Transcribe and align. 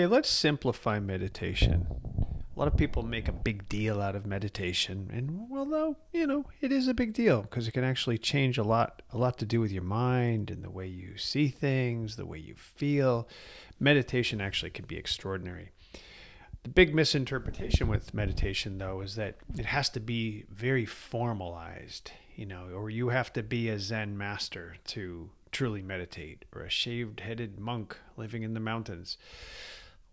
okay, 0.00 0.06
let's 0.06 0.30
simplify 0.30 0.98
meditation. 0.98 1.86
A 2.56 2.58
lot 2.58 2.68
of 2.68 2.76
people 2.76 3.02
make 3.02 3.28
a 3.28 3.32
big 3.32 3.68
deal 3.68 4.00
out 4.00 4.16
of 4.16 4.24
meditation, 4.24 5.10
and 5.12 5.46
although 5.52 5.96
you 6.10 6.26
know 6.26 6.46
it 6.62 6.72
is 6.72 6.88
a 6.88 6.94
big 6.94 7.12
deal 7.12 7.42
because 7.42 7.68
it 7.68 7.72
can 7.72 7.84
actually 7.84 8.16
change 8.16 8.56
a 8.56 8.62
lot, 8.62 9.02
a 9.12 9.18
lot 9.18 9.36
to 9.38 9.44
do 9.44 9.60
with 9.60 9.70
your 9.70 9.82
mind 9.82 10.50
and 10.50 10.64
the 10.64 10.70
way 10.70 10.86
you 10.86 11.18
see 11.18 11.48
things, 11.48 12.16
the 12.16 12.24
way 12.24 12.38
you 12.38 12.54
feel. 12.54 13.28
Meditation 13.78 14.40
actually 14.40 14.70
can 14.70 14.86
be 14.86 14.96
extraordinary. 14.96 15.70
The 16.62 16.70
big 16.70 16.94
misinterpretation 16.94 17.86
with 17.88 18.14
meditation, 18.14 18.78
though, 18.78 19.02
is 19.02 19.16
that 19.16 19.36
it 19.58 19.66
has 19.66 19.90
to 19.90 20.00
be 20.00 20.44
very 20.50 20.86
formalized, 20.86 22.12
you 22.36 22.46
know, 22.46 22.68
or 22.74 22.88
you 22.88 23.10
have 23.10 23.34
to 23.34 23.42
be 23.42 23.68
a 23.68 23.78
Zen 23.78 24.16
master 24.16 24.76
to 24.88 25.30
truly 25.52 25.82
meditate, 25.82 26.46
or 26.54 26.62
a 26.62 26.70
shaved 26.70 27.20
headed 27.20 27.58
monk 27.58 27.98
living 28.16 28.42
in 28.42 28.54
the 28.54 28.60
mountains. 28.60 29.18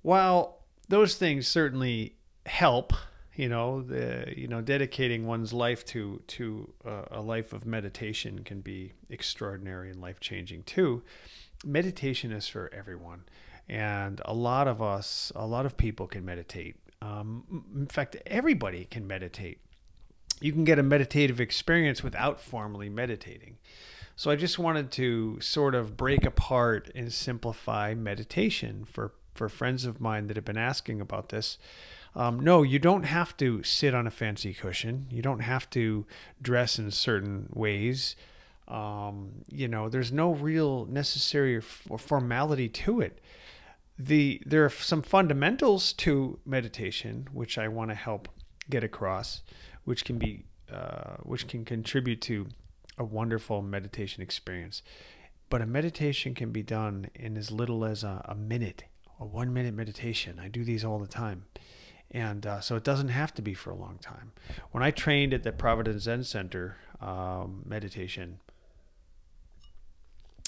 While 0.02 0.60
those 0.88 1.16
things 1.16 1.48
certainly 1.48 2.16
help, 2.46 2.94
you 3.36 3.50
know, 3.50 3.82
the, 3.82 4.34
you 4.36 4.48
know, 4.48 4.62
dedicating 4.62 5.28
one's 5.28 5.54
life 5.54 5.86
to 5.86 6.22
to 6.28 6.74
a, 6.86 7.20
a 7.20 7.22
life 7.22 7.54
of 7.54 7.66
meditation 7.66 8.44
can 8.44 8.62
be 8.62 8.94
extraordinary 9.10 9.90
and 9.90 10.02
life 10.02 10.20
changing 10.20 10.64
too. 10.64 11.04
Meditation 11.66 12.32
is 12.32 12.48
for 12.48 12.72
everyone 12.74 13.24
and 13.70 14.22
a 14.26 14.34
lot 14.34 14.68
of 14.68 14.82
us, 14.82 15.32
a 15.36 15.46
lot 15.46 15.66
of 15.66 15.78
people 15.78 16.08
can 16.08 16.24
meditate. 16.24 16.76
Um, 17.02 17.64
in 17.76 17.88
fact, 17.88 18.16
everybody 18.26 18.86
can 18.86 19.06
meditate. 19.06 19.60
You 20.40 20.54
can 20.54 20.64
get 20.64 20.80
a 20.80 20.84
meditative 20.84 21.42
experience 21.42 22.04
without 22.04 22.40
formally 22.40 22.90
meditating. 22.90 23.58
So 24.16 24.32
I 24.32 24.36
just 24.36 24.58
wanted 24.58 24.92
to 24.94 25.40
sort 25.42 25.76
of 25.76 25.98
break 25.98 26.26
apart 26.26 26.90
and 26.96 27.12
simplify 27.12 27.94
meditation 27.94 28.86
for, 28.86 29.14
for 29.38 29.50
friends 29.50 29.86
of 29.86 30.02
mine 30.02 30.28
that 30.28 30.36
have 30.36 30.46
been 30.46 30.58
asking 30.58 31.00
about 31.00 31.30
this. 31.30 31.58
Um, 32.16 32.40
no, 32.40 32.64
you 32.64 32.80
don't 32.80 33.04
have 33.04 33.38
to 33.38 33.64
sit 33.64 33.94
on 33.94 34.08
a 34.08 34.12
fancy 34.12 34.54
cushion. 34.54 35.08
You 35.10 35.22
don't 35.22 35.42
have 35.42 35.70
to 35.72 36.06
dress 36.42 36.80
in 36.80 36.90
certain 36.92 37.48
ways. 37.54 38.16
Um, 38.68 39.44
you 39.50 39.68
know, 39.68 39.88
there's 39.88 40.12
no 40.12 40.32
real 40.34 40.86
necessary 40.86 41.62
or 41.90 41.98
formality 41.98 42.68
to 42.70 43.02
it 43.02 43.22
the 43.98 44.42
there 44.46 44.64
are 44.64 44.70
some 44.70 45.02
fundamentals 45.02 45.92
to 45.92 46.40
meditation 46.46 47.28
which 47.32 47.58
I 47.58 47.68
want 47.68 47.90
to 47.90 47.96
help 47.96 48.30
get 48.70 48.84
across, 48.84 49.42
which 49.86 50.06
can 50.06 50.18
be 50.18 50.46
uh, 50.72 51.16
which 51.24 51.48
can 51.48 51.66
contribute 51.66 52.22
to 52.22 52.48
a 52.98 53.04
wonderful 53.04 53.62
meditation 53.62 54.22
experience. 54.22 54.84
But 55.50 55.62
a 55.62 55.66
meditation 55.66 56.36
can 56.36 56.52
be 56.52 56.62
done 56.62 57.10
in 57.16 57.38
as 57.38 57.52
little 57.52 57.86
as 57.86 58.04
a, 58.04 58.22
a 58.26 58.36
minute, 58.36 58.84
a 59.20 59.26
one 59.26 59.54
minute 59.54 59.74
meditation. 59.74 60.40
I 60.40 60.48
do 60.48 60.64
these 60.64 60.84
all 60.84 61.00
the 61.00 61.08
time. 61.08 61.46
And 62.12 62.46
uh, 62.46 62.62
so 62.62 62.76
it 62.76 62.84
doesn't 62.84 63.10
have 63.10 63.34
to 63.36 63.42
be 63.42 63.54
for 63.54 63.72
a 63.72 63.76
long 63.76 63.98
time. 64.00 64.32
When 64.72 64.82
I 64.82 64.92
trained 64.92 65.34
at 65.34 65.44
the 65.44 65.52
Providence 65.52 66.04
Zen 66.04 66.24
Center 66.24 66.78
um, 67.02 67.64
meditation, 67.66 68.40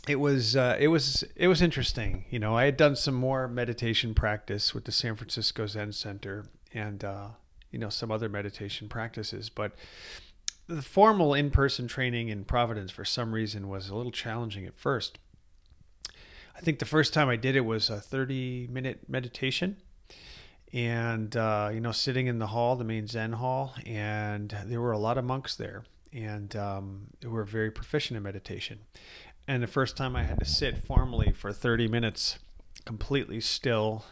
it 0.07 0.15
was 0.15 0.55
uh, 0.55 0.77
it 0.79 0.87
was 0.87 1.23
it 1.35 1.47
was 1.47 1.61
interesting. 1.61 2.25
You 2.29 2.39
know, 2.39 2.55
I 2.55 2.65
had 2.65 2.77
done 2.77 2.95
some 2.95 3.13
more 3.13 3.47
meditation 3.47 4.13
practice 4.13 4.73
with 4.73 4.85
the 4.85 4.91
San 4.91 5.15
Francisco 5.15 5.67
Zen 5.67 5.91
Center 5.91 6.45
and 6.73 7.03
uh, 7.03 7.27
you 7.71 7.77
know 7.77 7.89
some 7.89 8.09
other 8.09 8.29
meditation 8.29 8.87
practices, 8.87 9.49
but 9.49 9.73
the 10.67 10.81
formal 10.81 11.33
in-person 11.33 11.87
training 11.87 12.29
in 12.29 12.45
Providence 12.45 12.91
for 12.91 13.03
some 13.03 13.33
reason 13.33 13.67
was 13.67 13.89
a 13.89 13.95
little 13.95 14.11
challenging 14.11 14.65
at 14.65 14.77
first. 14.77 15.19
I 16.55 16.61
think 16.61 16.79
the 16.79 16.85
first 16.85 17.13
time 17.13 17.29
I 17.29 17.35
did 17.35 17.55
it 17.55 17.61
was 17.61 17.89
a 17.89 17.97
30-minute 17.97 19.09
meditation, 19.09 19.77
and 20.73 21.35
uh, 21.35 21.69
you 21.73 21.79
know, 21.79 21.91
sitting 21.91 22.27
in 22.27 22.39
the 22.39 22.47
hall, 22.47 22.75
the 22.75 22.83
main 22.83 23.07
Zen 23.07 23.33
hall, 23.33 23.73
and 23.85 24.55
there 24.65 24.81
were 24.81 24.91
a 24.91 24.99
lot 24.99 25.17
of 25.17 25.25
monks 25.25 25.55
there, 25.55 25.83
and 26.13 26.55
um, 26.55 27.07
who 27.23 27.29
were 27.31 27.45
very 27.45 27.71
proficient 27.71 28.17
in 28.17 28.23
meditation. 28.23 28.79
And 29.47 29.63
the 29.63 29.67
first 29.67 29.97
time 29.97 30.15
I 30.15 30.23
had 30.23 30.39
to 30.39 30.45
sit 30.45 30.85
formally 30.85 31.31
for 31.31 31.51
30 31.51 31.87
minutes, 31.87 32.37
completely 32.85 33.41
still, 33.41 34.05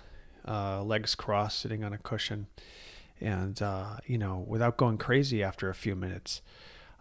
uh, 0.48 0.82
legs 0.82 1.14
crossed, 1.14 1.60
sitting 1.60 1.84
on 1.84 1.94
a 1.94 1.98
cushion, 1.98 2.48
and 3.22 3.62
uh, 3.62 3.98
you 4.06 4.18
know, 4.18 4.44
without 4.48 4.78
going 4.78 4.98
crazy 4.98 5.44
after 5.44 5.70
a 5.70 5.76
few 5.76 5.96
minutes. 5.96 6.42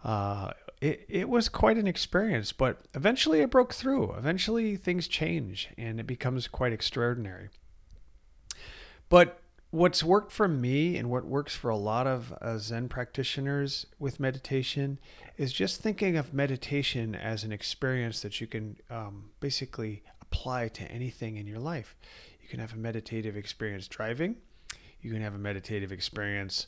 Uh, 0.03 0.51
it, 0.81 1.05
it 1.09 1.29
was 1.29 1.49
quite 1.49 1.77
an 1.77 1.87
experience, 1.87 2.51
but 2.51 2.81
eventually 2.93 3.41
it 3.41 3.49
broke 3.49 3.73
through. 3.73 4.13
Eventually 4.13 4.75
things 4.75 5.07
change 5.07 5.69
and 5.77 5.99
it 5.99 6.07
becomes 6.07 6.47
quite 6.47 6.73
extraordinary. 6.73 7.49
But 9.09 9.39
what's 9.71 10.03
worked 10.03 10.31
for 10.31 10.47
me 10.47 10.97
and 10.97 11.09
what 11.09 11.25
works 11.25 11.55
for 11.55 11.69
a 11.69 11.77
lot 11.77 12.07
of 12.07 12.33
uh, 12.41 12.57
Zen 12.57 12.89
practitioners 12.89 13.85
with 13.99 14.19
meditation 14.19 14.99
is 15.37 15.51
just 15.51 15.81
thinking 15.81 16.15
of 16.15 16.33
meditation 16.33 17.15
as 17.15 17.43
an 17.43 17.51
experience 17.51 18.21
that 18.21 18.39
you 18.39 18.47
can 18.47 18.77
um, 18.89 19.31
basically 19.39 20.03
apply 20.21 20.67
to 20.69 20.83
anything 20.91 21.37
in 21.37 21.47
your 21.47 21.59
life. 21.59 21.95
You 22.41 22.47
can 22.47 22.59
have 22.59 22.73
a 22.73 22.77
meditative 22.77 23.35
experience 23.35 23.87
driving, 23.87 24.37
you 25.01 25.11
can 25.11 25.21
have 25.21 25.35
a 25.35 25.39
meditative 25.39 25.91
experience 25.91 26.67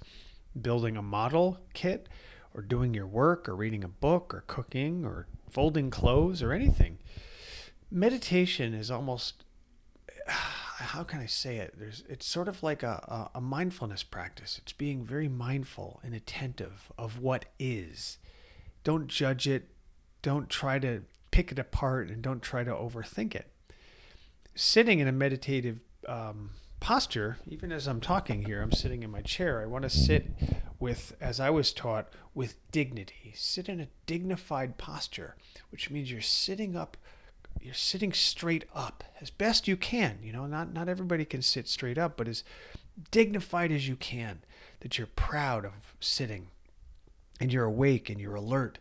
building 0.61 0.97
a 0.97 1.01
model 1.01 1.59
kit, 1.73 2.09
or 2.53 2.61
doing 2.61 2.93
your 2.93 3.07
work, 3.07 3.47
or 3.47 3.55
reading 3.55 3.83
a 3.83 3.89
book, 3.89 4.33
or 4.33 4.43
cooking, 4.47 5.05
or 5.05 5.27
folding 5.49 5.89
clothes, 5.89 6.41
or 6.41 6.51
anything. 6.51 6.97
Meditation 7.91 8.73
is 8.73 8.91
almost 8.91 9.43
how 10.79 11.03
can 11.03 11.19
I 11.19 11.25
say 11.25 11.57
it? 11.57 11.75
There's 11.77 12.03
it's 12.07 12.25
sort 12.25 12.47
of 12.47 12.63
like 12.63 12.83
a, 12.83 13.29
a, 13.35 13.41
mindfulness 13.41 14.03
practice. 14.03 14.59
It's 14.61 14.71
being 14.71 15.03
very 15.03 15.27
mindful 15.27 15.99
and 16.03 16.15
attentive 16.15 16.91
of 16.97 17.19
what 17.19 17.45
is 17.59 18.17
don't 18.83 19.07
judge 19.07 19.47
it. 19.47 19.69
Don't 20.21 20.49
try 20.49 20.79
to 20.79 21.03
pick 21.31 21.51
it 21.51 21.59
apart 21.59 22.09
and 22.09 22.21
don't 22.21 22.41
try 22.41 22.63
to 22.63 22.71
overthink 22.71 23.35
it. 23.35 23.51
Sitting 24.55 24.99
in 24.99 25.07
a 25.07 25.11
meditative 25.11 25.79
um, 26.07 26.51
posture, 26.79 27.37
even 27.47 27.71
as 27.71 27.87
I'm 27.87 28.01
talking 28.01 28.43
here, 28.43 28.61
I'm 28.61 28.71
sitting 28.71 29.03
in 29.03 29.11
my 29.11 29.21
chair. 29.21 29.61
I 29.61 29.65
want 29.65 29.83
to 29.83 29.89
sit 29.89 30.27
with, 30.79 31.15
as 31.19 31.39
I 31.39 31.49
was 31.49 31.73
taught, 31.73 32.09
with 32.33 32.55
dignity. 32.71 33.33
Sit 33.35 33.69
in 33.69 33.79
a 33.79 33.87
dignified 34.05 34.77
posture, 34.77 35.35
which 35.71 35.89
means 35.89 36.11
you're 36.11 36.21
sitting 36.21 36.75
up, 36.75 36.97
you're 37.61 37.73
sitting 37.73 38.13
straight 38.13 38.65
up 38.73 39.03
as 39.21 39.29
best 39.29 39.67
you 39.67 39.75
can. 39.75 40.19
You 40.23 40.31
know, 40.31 40.45
not 40.45 40.73
not 40.73 40.89
everybody 40.89 41.25
can 41.25 41.41
sit 41.41 41.67
straight 41.67 41.97
up, 41.97 42.17
but 42.17 42.27
as 42.27 42.43
dignified 43.11 43.71
as 43.71 43.87
you 43.87 43.95
can. 43.95 44.39
That 44.81 44.97
you're 44.97 45.07
proud 45.07 45.65
of 45.65 45.73
sitting 45.99 46.47
and 47.39 47.51
you're 47.51 47.65
awake 47.65 48.09
and 48.09 48.19
you're 48.19 48.35
alert 48.35 48.79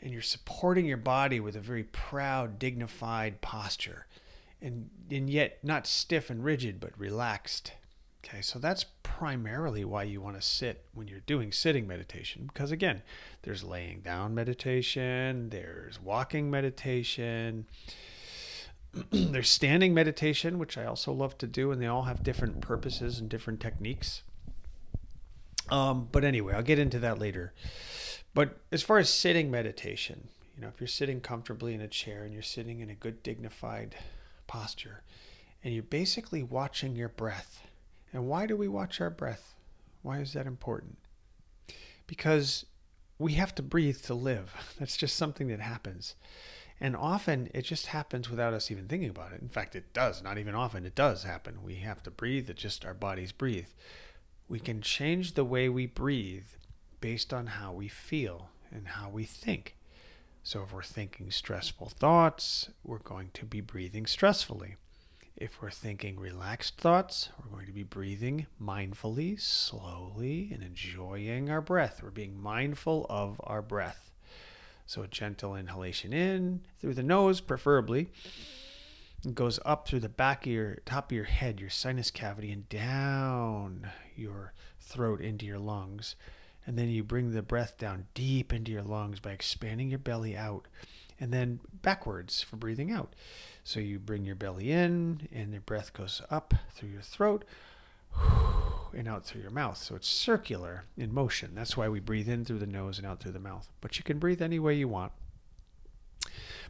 and 0.00 0.12
you're 0.12 0.22
supporting 0.22 0.86
your 0.86 0.96
body 0.96 1.40
with 1.40 1.56
a 1.56 1.60
very 1.60 1.84
proud, 1.84 2.58
dignified 2.58 3.40
posture 3.40 4.06
and, 4.62 4.88
and 5.10 5.28
yet 5.28 5.58
not 5.62 5.86
stiff 5.86 6.30
and 6.30 6.44
rigid, 6.44 6.80
but 6.80 6.98
relaxed. 6.98 7.72
Okay, 8.24 8.40
so 8.40 8.58
that's 8.58 8.84
primarily 9.02 9.84
why 9.84 10.04
you 10.04 10.20
want 10.20 10.36
to 10.36 10.42
sit 10.42 10.84
when 10.94 11.08
you're 11.08 11.20
doing 11.20 11.50
sitting 11.50 11.86
meditation. 11.86 12.48
Because 12.52 12.70
again, 12.70 13.02
there's 13.42 13.64
laying 13.64 14.00
down 14.00 14.34
meditation, 14.34 15.50
there's 15.50 16.00
walking 16.00 16.50
meditation, 16.50 17.66
there's 19.10 19.50
standing 19.50 19.92
meditation, 19.92 20.58
which 20.58 20.78
I 20.78 20.84
also 20.84 21.12
love 21.12 21.36
to 21.38 21.46
do, 21.46 21.72
and 21.72 21.82
they 21.82 21.86
all 21.86 22.02
have 22.02 22.22
different 22.22 22.60
purposes 22.60 23.18
and 23.18 23.28
different 23.28 23.60
techniques. 23.60 24.22
Um, 25.70 26.08
but 26.12 26.24
anyway, 26.24 26.54
I'll 26.54 26.62
get 26.62 26.78
into 26.78 26.98
that 27.00 27.18
later. 27.18 27.52
But 28.34 28.60
as 28.70 28.82
far 28.82 28.98
as 28.98 29.10
sitting 29.10 29.50
meditation, 29.50 30.28
you 30.54 30.62
know, 30.62 30.68
if 30.68 30.80
you're 30.80 30.88
sitting 30.88 31.20
comfortably 31.20 31.74
in 31.74 31.80
a 31.80 31.88
chair 31.88 32.24
and 32.24 32.32
you're 32.32 32.42
sitting 32.42 32.80
in 32.80 32.90
a 32.90 32.94
good 32.94 33.22
dignified 33.22 33.96
posture, 34.46 35.02
and 35.62 35.74
you're 35.74 35.82
basically 35.82 36.42
watching 36.42 36.96
your 36.96 37.08
breath. 37.08 37.62
And 38.12 38.26
why 38.26 38.46
do 38.46 38.56
we 38.56 38.68
watch 38.68 39.00
our 39.00 39.10
breath? 39.10 39.54
Why 40.02 40.18
is 40.18 40.32
that 40.32 40.46
important? 40.46 40.98
Because 42.06 42.66
we 43.18 43.34
have 43.34 43.54
to 43.54 43.62
breathe 43.62 44.02
to 44.02 44.14
live. 44.14 44.52
That's 44.78 44.96
just 44.96 45.16
something 45.16 45.48
that 45.48 45.60
happens. 45.60 46.14
And 46.80 46.96
often 46.96 47.48
it 47.54 47.62
just 47.62 47.86
happens 47.86 48.28
without 48.28 48.52
us 48.52 48.70
even 48.70 48.88
thinking 48.88 49.08
about 49.10 49.32
it. 49.32 49.40
In 49.40 49.48
fact, 49.48 49.76
it 49.76 49.92
does. 49.92 50.22
Not 50.22 50.38
even 50.38 50.54
often. 50.54 50.84
It 50.84 50.96
does 50.96 51.22
happen. 51.22 51.62
We 51.62 51.76
have 51.76 52.02
to 52.02 52.10
breathe. 52.10 52.50
It 52.50 52.56
just 52.56 52.84
our 52.84 52.94
bodies 52.94 53.30
breathe. 53.30 53.68
We 54.48 54.58
can 54.58 54.82
change 54.82 55.34
the 55.34 55.44
way 55.44 55.68
we 55.68 55.86
breathe 55.86 56.48
based 57.00 57.32
on 57.32 57.46
how 57.46 57.72
we 57.72 57.86
feel 57.88 58.48
and 58.72 58.88
how 58.88 59.08
we 59.08 59.24
think. 59.24 59.76
So, 60.44 60.62
if 60.64 60.72
we're 60.72 60.82
thinking 60.82 61.30
stressful 61.30 61.90
thoughts, 61.90 62.68
we're 62.82 62.98
going 62.98 63.30
to 63.34 63.44
be 63.44 63.60
breathing 63.60 64.04
stressfully. 64.04 64.74
If 65.36 65.62
we're 65.62 65.70
thinking 65.70 66.18
relaxed 66.18 66.78
thoughts, 66.78 67.28
we're 67.38 67.50
going 67.52 67.66
to 67.66 67.72
be 67.72 67.84
breathing 67.84 68.46
mindfully, 68.60 69.40
slowly, 69.40 70.50
and 70.52 70.62
enjoying 70.62 71.48
our 71.48 71.60
breath. 71.60 72.00
We're 72.02 72.10
being 72.10 72.40
mindful 72.40 73.06
of 73.08 73.40
our 73.44 73.62
breath. 73.62 74.10
So, 74.84 75.02
a 75.02 75.08
gentle 75.08 75.54
inhalation 75.54 76.12
in 76.12 76.62
through 76.80 76.94
the 76.94 77.02
nose, 77.04 77.40
preferably, 77.40 78.10
It 79.24 79.36
goes 79.36 79.60
up 79.64 79.86
through 79.86 80.00
the 80.00 80.08
back 80.08 80.44
of 80.46 80.52
your 80.52 80.78
top 80.84 81.12
of 81.12 81.16
your 81.16 81.24
head, 81.24 81.60
your 81.60 81.70
sinus 81.70 82.10
cavity, 82.10 82.50
and 82.50 82.68
down 82.68 83.88
your 84.16 84.52
throat 84.80 85.20
into 85.20 85.46
your 85.46 85.60
lungs. 85.60 86.16
And 86.66 86.78
then 86.78 86.88
you 86.88 87.02
bring 87.02 87.32
the 87.32 87.42
breath 87.42 87.76
down 87.78 88.06
deep 88.14 88.52
into 88.52 88.70
your 88.70 88.82
lungs 88.82 89.20
by 89.20 89.32
expanding 89.32 89.90
your 89.90 89.98
belly 89.98 90.36
out 90.36 90.66
and 91.18 91.32
then 91.32 91.60
backwards 91.82 92.42
for 92.42 92.56
breathing 92.56 92.90
out. 92.90 93.14
So 93.64 93.80
you 93.80 93.98
bring 93.98 94.24
your 94.24 94.34
belly 94.34 94.72
in 94.72 95.28
and 95.32 95.52
the 95.52 95.60
breath 95.60 95.92
goes 95.92 96.20
up 96.30 96.54
through 96.74 96.90
your 96.90 97.02
throat 97.02 97.44
and 98.92 99.08
out 99.08 99.24
through 99.24 99.42
your 99.42 99.50
mouth. 99.50 99.78
So 99.78 99.94
it's 99.94 100.08
circular 100.08 100.84
in 100.96 101.14
motion. 101.14 101.52
That's 101.54 101.76
why 101.76 101.88
we 101.88 102.00
breathe 102.00 102.28
in 102.28 102.44
through 102.44 102.58
the 102.58 102.66
nose 102.66 102.98
and 102.98 103.06
out 103.06 103.20
through 103.20 103.32
the 103.32 103.38
mouth. 103.38 103.68
But 103.80 103.98
you 103.98 104.04
can 104.04 104.18
breathe 104.18 104.42
any 104.42 104.58
way 104.58 104.74
you 104.74 104.88
want. 104.88 105.12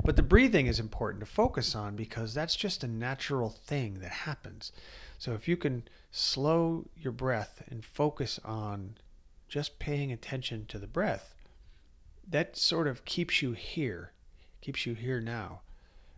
But 0.04 0.16
the 0.16 0.22
breathing 0.22 0.66
is 0.66 0.80
important 0.80 1.20
to 1.20 1.30
focus 1.30 1.74
on 1.74 1.96
because 1.96 2.34
that's 2.34 2.56
just 2.56 2.82
a 2.82 2.88
natural 2.88 3.50
thing 3.50 4.00
that 4.00 4.10
happens. 4.10 4.72
So 5.18 5.32
if 5.32 5.46
you 5.46 5.56
can 5.56 5.84
slow 6.10 6.86
your 6.96 7.12
breath 7.12 7.62
and 7.70 7.84
focus 7.84 8.40
on 8.44 8.96
just 9.52 9.78
paying 9.78 10.10
attention 10.10 10.64
to 10.64 10.78
the 10.78 10.86
breath, 10.86 11.34
that 12.26 12.56
sort 12.56 12.88
of 12.88 13.04
keeps 13.04 13.42
you 13.42 13.52
here, 13.52 14.12
keeps 14.62 14.86
you 14.86 14.94
here 14.94 15.20
now. 15.20 15.60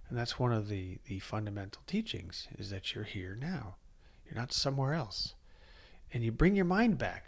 And 0.09 0.17
that's 0.17 0.39
one 0.39 0.53
of 0.53 0.69
the, 0.69 0.99
the 1.09 1.19
fundamental 1.19 1.83
teachings 1.85 2.47
is 2.57 2.71
that 2.71 2.95
you're 2.95 3.03
here 3.03 3.37
now. 3.39 3.75
You're 4.25 4.39
not 4.39 4.53
somewhere 4.53 4.95
else. 4.95 5.35
And 6.13 6.23
you 6.23 6.31
bring 6.31 6.55
your 6.55 6.65
mind 6.65 6.97
back. 6.97 7.25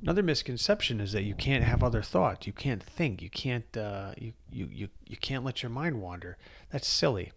Another 0.00 0.22
misconception 0.22 1.00
is 1.00 1.10
that 1.10 1.24
you 1.24 1.34
can't 1.34 1.64
have 1.64 1.82
other 1.82 2.02
thoughts. 2.02 2.46
You 2.46 2.52
can't 2.52 2.82
think. 2.82 3.20
You 3.20 3.30
can't. 3.30 3.76
Uh, 3.76 4.12
you, 4.16 4.32
you 4.50 4.68
you 4.70 4.88
you 5.06 5.16
can't 5.16 5.44
let 5.44 5.62
your 5.62 5.70
mind 5.70 6.00
wander. 6.00 6.38
That's 6.70 6.86
silly. 6.86 7.32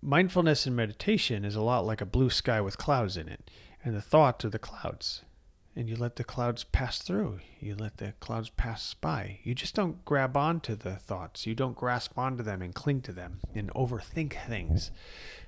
Mindfulness 0.00 0.66
and 0.66 0.76
meditation 0.76 1.44
is 1.44 1.56
a 1.56 1.60
lot 1.62 1.84
like 1.84 2.00
a 2.00 2.06
blue 2.06 2.30
sky 2.30 2.60
with 2.60 2.78
clouds 2.78 3.16
in 3.16 3.28
it, 3.28 3.50
and 3.84 3.96
the 3.96 4.00
thoughts 4.00 4.44
are 4.44 4.50
the 4.50 4.58
clouds, 4.58 5.22
and 5.78 5.88
you 5.88 5.94
let 5.94 6.16
the 6.16 6.24
clouds 6.24 6.64
pass 6.64 6.98
through. 6.98 7.38
You 7.60 7.76
let 7.76 7.98
the 7.98 8.12
clouds 8.18 8.50
pass 8.50 8.94
by. 8.94 9.38
You 9.44 9.54
just 9.54 9.76
don't 9.76 10.04
grab 10.04 10.36
onto 10.36 10.74
the 10.74 10.96
thoughts. 10.96 11.46
You 11.46 11.54
don't 11.54 11.76
grasp 11.76 12.18
onto 12.18 12.42
them 12.42 12.62
and 12.62 12.74
cling 12.74 13.02
to 13.02 13.12
them 13.12 13.38
and 13.54 13.72
overthink 13.74 14.34
things. 14.48 14.90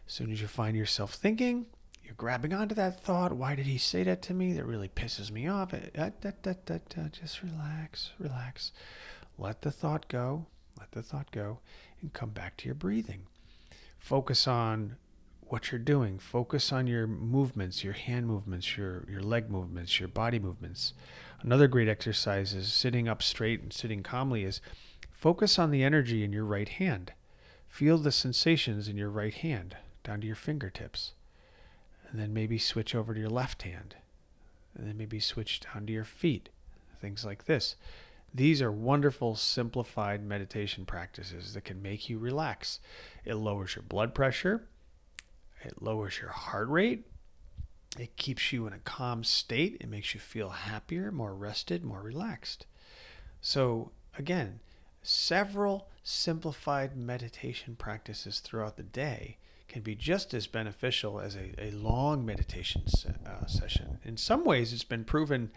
As 0.07 0.13
soon 0.13 0.31
as 0.31 0.41
you 0.41 0.47
find 0.47 0.77
yourself 0.77 1.15
thinking, 1.15 1.67
you're 2.05 2.15
grabbing 2.15 2.55
onto 2.55 2.77
that 2.77 3.01
thought. 3.01 3.33
Why 3.33 3.57
did 3.57 3.67
he 3.67 3.77
say 3.77 4.05
that 4.05 4.23
to 4.23 4.33
me? 4.33 4.53
That 4.53 4.67
really 4.67 4.89
pisses 4.89 5.33
me 5.33 5.49
off. 5.49 5.75
Uh, 5.75 6.11
just 7.11 7.43
relax, 7.43 8.13
relax. 8.21 8.71
Let 9.37 9.63
the 9.63 9.73
thought 9.73 10.07
go. 10.07 10.47
Let 10.79 10.93
the 10.93 11.03
thought 11.03 11.33
go 11.33 11.59
and 12.01 12.13
come 12.13 12.31
back 12.31 12.57
to 12.59 12.67
your 12.67 12.77
breathing. 12.77 13.27
Focus 13.99 14.47
on 14.47 14.95
what 15.51 15.71
you're 15.71 15.79
doing. 15.79 16.19
Focus 16.19 16.73
on 16.73 16.87
your 16.87 17.07
movements, 17.07 17.83
your 17.83 17.93
hand 17.93 18.27
movements, 18.27 18.77
your, 18.77 19.05
your 19.09 19.23
leg 19.23 19.51
movements, 19.51 19.99
your 19.99 20.09
body 20.09 20.39
movements. 20.39 20.95
Another 21.43 21.69
great 21.69 21.89
exercise 21.89 22.55
is 22.55 22.73
sitting 22.73 23.09
up 23.09 23.23
straight 23.23 23.61
and 23.61 23.73
sitting 23.73 24.03
calmly 24.03 24.45
is 24.45 24.61
focus 25.11 25.59
on 25.59 25.71
the 25.71 25.83
energy 25.83 26.23
in 26.23 26.33
your 26.33 26.45
right 26.45 26.69
hand. 26.69 27.13
Feel 27.69 27.99
the 27.99 28.13
sensations 28.13 28.89
in 28.89 28.97
your 28.97 29.11
right 29.11 29.35
hand 29.35 29.77
down 30.05 30.21
to 30.21 30.27
your 30.27 30.37
fingertips 30.37 31.13
and 32.11 32.21
then 32.21 32.35
maybe 32.35 32.59
switch 32.59 32.95
over 32.95 33.15
to 33.15 33.21
your 33.21 33.31
left 33.31 33.63
hand, 33.63 33.97
and 34.77 34.87
then 34.87 34.97
maybe 34.97 35.21
switch 35.21 35.61
down 35.61 35.87
to 35.87 35.93
your 35.93 36.05
feet, 36.05 36.49
things 37.01 37.25
like 37.25 37.45
this. 37.45 37.77
These 38.35 38.63
are 38.63 38.73
wonderful, 38.73 39.35
simplified 39.35 40.25
meditation 40.25 40.85
practices 40.85 41.55
that 41.55 41.65
can 41.65 41.83
make 41.83 42.09
you 42.09 42.19
relax. 42.19 42.81
It 43.25 43.35
lowers 43.35 43.77
your 43.77 43.83
blood 43.83 44.15
pressure, 44.15 44.69
it 45.63 45.83
lowers 45.83 46.19
your 46.21 46.31
heart 46.31 46.69
rate, 46.69 47.07
it 47.99 48.17
keeps 48.17 48.53
you 48.53 48.67
in 48.67 48.73
a 48.73 48.79
calm 48.79 49.25
state, 49.25 49.77
it 49.81 49.89
makes 49.89 50.15
you 50.15 50.21
feel 50.21 50.51
happier, 50.51 51.11
more 51.11 51.35
rested, 51.35 51.85
more 51.85 52.01
relaxed. 52.01 52.67
So, 53.41 53.91
again, 54.17 54.61
several 55.03 55.89
simplified 56.03 56.97
meditation 56.97 57.77
practices 57.77 58.41
throughout 58.41 58.77
the 58.77 58.83
day 58.83 59.39
can 59.69 59.83
be 59.83 59.95
just 59.95 60.35
as 60.35 60.47
beneficial 60.47 61.21
as 61.21 61.37
a, 61.37 61.53
a 61.59 61.71
long 61.71 62.25
meditation 62.25 62.87
se- 62.87 63.15
uh, 63.27 63.47
session. 63.47 63.99
In 64.05 64.17
some 64.17 64.45
ways, 64.45 64.73
it's 64.73 64.85
been 64.85 65.05
proven 65.05 65.51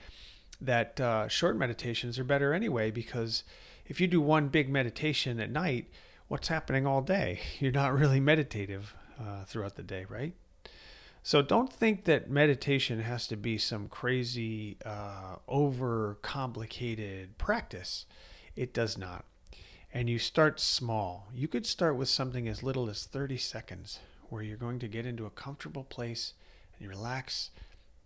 that 0.62 1.00
uh, 1.02 1.28
short 1.28 1.58
meditations 1.58 2.18
are 2.20 2.24
better 2.24 2.54
anyway 2.54 2.92
because 2.92 3.44
if 3.86 4.00
you 4.00 4.08
do 4.08 4.22
one 4.22 4.48
big 4.48 4.70
meditation 4.70 5.40
at 5.40 5.52
night, 5.52 5.88
what's 6.28 6.48
happening 6.48 6.86
all 6.88 7.02
day? 7.02 7.40
You're 7.60 7.72
not 7.72 7.94
really 7.94 8.20
meditative 8.20 8.96
uh, 9.19 9.44
throughout 9.45 9.75
the 9.75 9.83
day, 9.83 10.06
right? 10.10 10.33
So 11.21 11.42
don't 11.42 11.71
think 11.71 12.04
that 12.06 12.30
meditation 12.30 13.00
has 13.00 13.27
to 13.27 13.38
be 13.38 13.57
some 13.57 13.88
crazy, 13.88 14.77
uh, 14.86 15.38
over 15.48 16.18
complicated 16.21 17.38
practice. 17.38 18.06
It 18.56 18.74
does 18.74 18.98
not 18.98 19.25
and 19.94 20.10
you 20.10 20.18
start 20.18 20.60
small. 20.60 21.27
You 21.33 21.48
could 21.48 21.65
start 21.68 21.95
with 21.95 22.10
something 22.10 22.48
as 22.48 22.63
little 22.63 22.89
as 22.89 23.06
30 23.06 23.38
seconds 23.38 24.00
where 24.30 24.42
you're 24.42 24.57
going 24.57 24.80
to 24.80 24.88
get 24.88 25.06
into 25.06 25.25
a 25.25 25.30
comfortable 25.30 25.83
place 25.83 26.33
and 26.74 26.81
you 26.81 26.89
relax. 26.89 27.51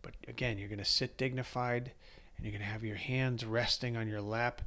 But 0.02 0.14
again, 0.28 0.58
you're 0.58 0.68
going 0.68 0.80
to 0.80 0.86
sit 0.86 1.18
dignified 1.18 1.94
and 2.36 2.46
you're 2.46 2.52
going 2.52 2.62
to 2.62 2.68
have 2.68 2.84
your 2.84 2.98
hands 2.98 3.46
resting 3.46 3.96
on 3.96 4.10
your 4.10 4.22
lap. 4.22 4.62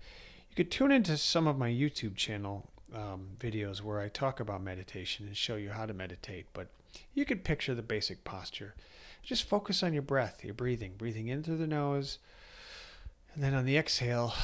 You 0.48 0.56
could 0.56 0.70
tune 0.70 0.90
into 0.90 1.16
some 1.18 1.46
of 1.46 1.58
my 1.58 1.68
YouTube 1.68 2.16
channel 2.16 2.70
um, 2.94 3.28
videos 3.38 3.82
where 3.82 4.00
I 4.00 4.08
talk 4.08 4.40
about 4.40 4.62
meditation 4.62 5.26
and 5.26 5.36
show 5.36 5.56
you 5.56 5.70
how 5.70 5.86
to 5.86 5.94
meditate. 5.94 6.46
But 6.52 6.68
you 7.14 7.24
could 7.24 7.44
picture 7.44 7.74
the 7.74 7.82
basic 7.82 8.24
posture. 8.24 8.74
Just 9.22 9.48
focus 9.48 9.82
on 9.82 9.92
your 9.92 10.02
breath, 10.02 10.44
your 10.44 10.54
breathing, 10.54 10.94
breathing 10.96 11.28
in 11.28 11.42
through 11.42 11.58
the 11.58 11.66
nose. 11.66 12.18
And 13.34 13.44
then 13.44 13.54
on 13.54 13.64
the 13.64 13.76
exhale, 13.76 14.34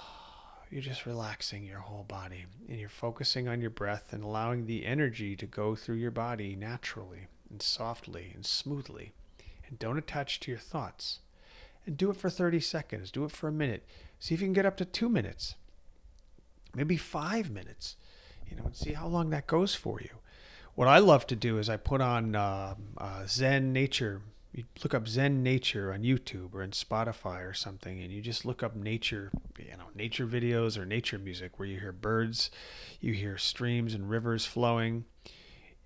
you're 0.70 0.82
just 0.82 1.06
relaxing 1.06 1.64
your 1.64 1.80
whole 1.80 2.04
body 2.04 2.44
and 2.68 2.78
you're 2.78 2.88
focusing 2.88 3.48
on 3.48 3.60
your 3.60 3.70
breath 3.70 4.12
and 4.12 4.22
allowing 4.22 4.66
the 4.66 4.84
energy 4.84 5.36
to 5.36 5.46
go 5.46 5.74
through 5.74 5.96
your 5.96 6.10
body 6.10 6.54
naturally 6.56 7.28
and 7.50 7.62
softly 7.62 8.32
and 8.34 8.44
smoothly. 8.44 9.12
And 9.68 9.78
don't 9.78 9.98
attach 9.98 10.40
to 10.40 10.50
your 10.50 10.60
thoughts. 10.60 11.20
And 11.86 11.96
do 11.96 12.10
it 12.10 12.16
for 12.16 12.28
30 12.28 12.60
seconds, 12.60 13.10
do 13.10 13.24
it 13.24 13.30
for 13.30 13.48
a 13.48 13.52
minute. 13.52 13.84
See 14.18 14.34
if 14.34 14.40
you 14.40 14.46
can 14.46 14.52
get 14.52 14.66
up 14.66 14.76
to 14.78 14.84
two 14.84 15.08
minutes, 15.08 15.54
maybe 16.74 16.96
five 16.96 17.50
minutes, 17.50 17.96
you 18.48 18.56
know, 18.56 18.64
and 18.64 18.76
see 18.76 18.92
how 18.92 19.06
long 19.06 19.30
that 19.30 19.46
goes 19.46 19.74
for 19.74 20.00
you. 20.00 20.18
What 20.74 20.88
I 20.88 20.98
love 20.98 21.26
to 21.28 21.36
do 21.36 21.58
is 21.58 21.68
I 21.68 21.76
put 21.76 22.00
on 22.00 22.36
uh, 22.36 22.74
uh, 22.98 23.26
Zen 23.26 23.72
nature 23.72 24.22
you 24.52 24.64
look 24.82 24.94
up 24.94 25.06
Zen 25.06 25.42
nature 25.42 25.92
on 25.92 26.02
YouTube 26.02 26.54
or 26.54 26.62
in 26.62 26.70
Spotify 26.70 27.48
or 27.48 27.52
something, 27.52 28.00
and 28.00 28.10
you 28.10 28.20
just 28.20 28.44
look 28.44 28.62
up 28.62 28.74
nature, 28.74 29.30
you 29.58 29.76
know, 29.76 29.88
nature 29.94 30.26
videos 30.26 30.78
or 30.78 30.84
nature 30.84 31.18
music 31.18 31.58
where 31.58 31.68
you 31.68 31.78
hear 31.78 31.92
birds, 31.92 32.50
you 33.00 33.12
hear 33.12 33.36
streams 33.36 33.94
and 33.94 34.10
rivers 34.10 34.46
flowing, 34.46 35.04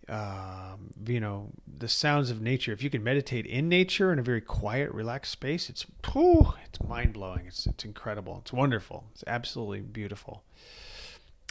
um, 0.08 0.92
you 1.06 1.20
know, 1.20 1.50
the 1.78 1.88
sounds 1.88 2.30
of 2.30 2.40
nature. 2.40 2.72
If 2.72 2.82
you 2.82 2.90
can 2.90 3.02
meditate 3.02 3.46
in 3.46 3.68
nature 3.68 4.12
in 4.12 4.18
a 4.18 4.22
very 4.22 4.40
quiet, 4.40 4.92
relaxed 4.92 5.32
space, 5.32 5.70
it's 5.70 5.86
whew, 6.12 6.54
it's 6.66 6.82
mind 6.82 7.14
blowing. 7.14 7.46
It's 7.46 7.66
it's 7.66 7.84
incredible. 7.84 8.38
It's 8.42 8.52
wonderful. 8.52 9.04
It's 9.12 9.24
absolutely 9.26 9.80
beautiful. 9.80 10.42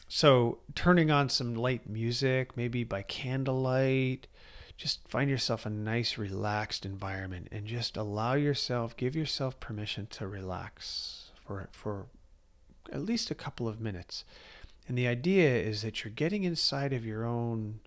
So 0.08 0.60
turning 0.76 1.10
on 1.10 1.30
some 1.30 1.56
light 1.56 1.88
music, 1.88 2.58
maybe 2.58 2.84
by 2.84 3.02
candlelight 3.04 4.28
just 4.82 5.08
find 5.08 5.30
yourself 5.30 5.68
a 5.68 5.70
nice, 5.70 6.18
relaxed 6.18 6.88
environment 6.88 7.48
and 7.52 7.68
just 7.68 7.96
allow 7.96 8.34
yourself, 8.34 8.98
give 8.98 9.16
yourself 9.16 9.60
permission 9.60 10.08
to 10.08 10.26
relax 10.28 11.30
for, 11.46 11.70
for 11.72 12.08
at 12.92 13.04
least 13.04 13.30
a 13.30 13.36
couple 13.36 13.68
of 13.68 13.80
minutes. 13.80 14.26
And 14.88 14.98
the 14.98 15.08
idea 15.08 15.56
is 15.56 15.84
that 15.84 16.04
you're 16.04 16.12
getting 16.12 16.46
inside 16.46 16.94
of 16.94 17.06
your 17.06 17.26
own 17.26 17.82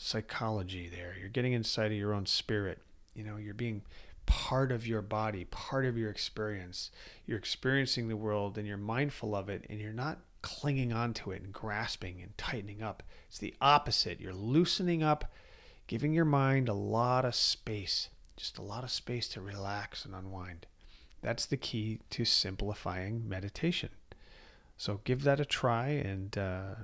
psychology 0.00 0.88
there. 0.88 1.14
You're 1.18 1.28
getting 1.28 1.52
inside 1.52 1.92
of 1.92 1.98
your 1.98 2.14
own 2.14 2.24
spirit. 2.24 2.78
You 3.14 3.22
know, 3.22 3.36
you're 3.36 3.52
being 3.52 3.82
part 4.24 4.72
of 4.72 4.86
your 4.86 5.02
body, 5.02 5.44
part 5.44 5.84
of 5.84 5.98
your 5.98 6.10
experience. 6.10 6.90
You're 7.26 7.38
experiencing 7.38 8.08
the 8.08 8.16
world 8.16 8.56
and 8.56 8.66
you're 8.66 8.78
mindful 8.78 9.36
of 9.36 9.50
it 9.50 9.66
and 9.68 9.78
you're 9.78 9.92
not 9.92 10.18
clinging 10.40 10.92
onto 10.92 11.32
it 11.32 11.42
and 11.42 11.52
grasping 11.52 12.22
and 12.22 12.36
tightening 12.38 12.82
up. 12.82 13.02
It's 13.28 13.38
the 13.38 13.54
opposite. 13.60 14.20
You're 14.20 14.32
loosening 14.32 15.02
up 15.02 15.30
giving 15.86 16.14
your 16.14 16.24
mind 16.24 16.68
a 16.68 16.74
lot 16.74 17.26
of 17.26 17.34
space, 17.34 18.08
just 18.36 18.56
a 18.56 18.62
lot 18.62 18.84
of 18.84 18.90
space 18.90 19.28
to 19.28 19.42
relax 19.42 20.06
and 20.06 20.14
unwind. 20.14 20.66
That's 21.20 21.44
the 21.44 21.58
key 21.58 22.00
to 22.10 22.24
simplifying 22.24 23.28
meditation. 23.28 23.90
So 24.78 25.00
give 25.04 25.24
that 25.24 25.40
a 25.40 25.44
try 25.44 25.88
and 25.88 26.38
uh, 26.38 26.74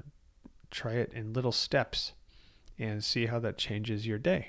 try 0.71 0.93
it 0.95 1.13
in 1.15 1.33
little 1.33 1.53
steps 1.53 2.13
and 2.79 3.03
see 3.03 3.27
how 3.27 3.39
that 3.39 3.59
changes 3.59 4.07
your 4.07 4.19
day. 4.19 4.49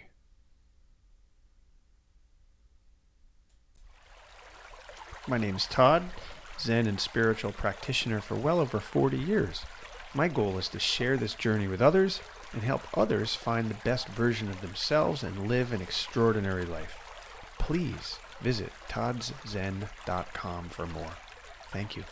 My 5.28 5.38
name 5.38 5.58
is 5.58 5.66
Todd, 5.66 6.04
Zen 6.60 6.88
and 6.88 7.00
spiritual 7.00 7.52
practitioner 7.52 8.22
for 8.22 8.36
well 8.36 8.60
over 8.60 8.80
40 8.80 9.18
years. 9.18 9.66
My 10.14 10.28
goal 10.28 10.58
is 10.58 10.70
to 10.70 10.80
share 10.80 11.18
this 11.18 11.34
journey 11.34 11.68
with 11.68 11.82
others 11.82 12.22
and 12.54 12.64
help 12.64 12.82
others 12.98 13.36
find 13.36 13.70
the 13.70 13.84
best 13.84 14.08
version 14.08 14.48
of 14.50 14.62
themselves 14.62 15.24
and 15.24 15.48
live 15.48 15.74
an 15.74 15.82
extraordinary 15.82 16.66
life. 16.66 16.98
Please 17.60 18.20
visit 18.42 18.72
toddzen.com 18.88 20.70
for 20.70 20.88
more. 20.88 21.12
Thank 21.72 21.98
you. 21.98 22.04